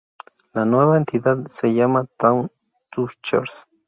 La 0.53 0.65
nueva 0.65 0.97
entidad 0.97 1.45
se 1.45 1.75
llama 1.75 2.07
Twann-Tüscherz. 2.17 3.67